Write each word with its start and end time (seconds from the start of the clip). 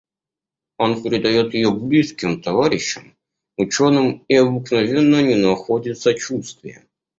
Он 0.79 1.03
передает 1.03 1.53
ее 1.53 1.69
близким, 1.71 2.41
товарищам, 2.41 3.15
ученым 3.57 4.25
и 4.27 4.33
обыкновенно 4.33 5.21
не 5.21 5.35
находит 5.35 5.99
сочувствия. 5.99 6.87